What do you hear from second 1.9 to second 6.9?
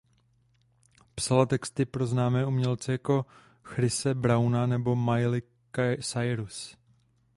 známé umělce jako Chrise Browna nebo Miley Cyrus.